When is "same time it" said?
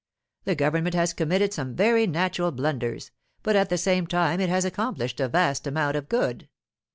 3.77-4.49